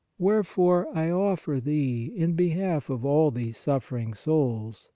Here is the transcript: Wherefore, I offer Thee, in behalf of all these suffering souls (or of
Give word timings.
Wherefore, 0.17 0.87
I 0.97 1.11
offer 1.11 1.59
Thee, 1.59 2.11
in 2.15 2.33
behalf 2.33 2.89
of 2.89 3.05
all 3.05 3.29
these 3.29 3.57
suffering 3.59 4.15
souls 4.15 4.87
(or 4.89 4.89
of 4.89 4.89